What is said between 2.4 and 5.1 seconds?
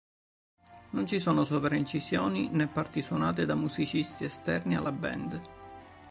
né parti suonate da musicisti esterni alla